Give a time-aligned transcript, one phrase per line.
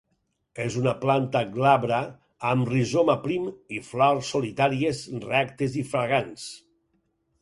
[0.61, 1.99] És una planta glabra
[2.53, 3.45] amb rizoma prim
[3.77, 6.49] i flors solitàries rectes i fragants.